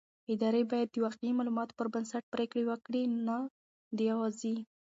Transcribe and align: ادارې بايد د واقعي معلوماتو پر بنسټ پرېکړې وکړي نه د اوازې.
ادارې 0.33 0.63
بايد 0.71 0.87
د 0.91 0.95
واقعي 1.05 1.31
معلوماتو 1.35 1.77
پر 1.79 1.87
بنسټ 1.93 2.23
پرېکړې 2.33 2.63
وکړي 2.71 3.03
نه 3.27 3.37
د 3.97 3.99
اوازې. 4.13 4.55